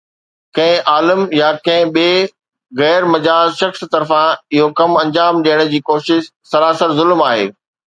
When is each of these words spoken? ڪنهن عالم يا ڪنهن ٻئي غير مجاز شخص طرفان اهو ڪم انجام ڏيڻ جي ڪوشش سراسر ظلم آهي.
ڪنهن 0.59 0.77
عالم 0.93 1.19
يا 1.39 1.49
ڪنهن 1.67 1.91
ٻئي 1.97 2.15
غير 2.81 3.05
مجاز 3.17 3.61
شخص 3.61 3.85
طرفان 3.97 4.27
اهو 4.33 4.73
ڪم 4.81 4.99
انجام 5.05 5.45
ڏيڻ 5.49 5.65
جي 5.77 5.85
ڪوشش 5.93 6.35
سراسر 6.57 6.99
ظلم 7.03 7.25
آهي. 7.31 7.49